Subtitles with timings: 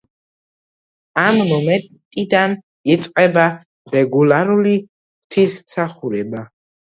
[1.23, 2.55] ამ მომენტიდან
[2.95, 3.45] იწყება
[3.97, 6.45] რეგულარული ღვთისმსახურება.